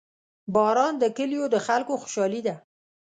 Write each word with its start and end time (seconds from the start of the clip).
•باران 0.53 0.93
د 0.99 1.03
کلیو 1.17 1.45
د 1.53 1.57
خلکو 1.67 1.93
خوشحالي 2.01 2.41
ده. 2.47 2.55